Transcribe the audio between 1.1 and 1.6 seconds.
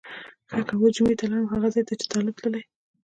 ته لاړم